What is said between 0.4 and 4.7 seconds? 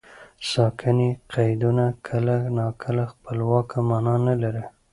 ساکني قیدونه کله ناکله خپلواکه مانا نه لري.